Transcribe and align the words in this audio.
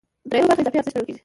درېیمه 0.29 0.47
برخه 0.57 0.61
اضافي 0.61 0.77
ارزښت 0.79 0.95
ګڼل 0.97 1.05
کېږي 1.07 1.19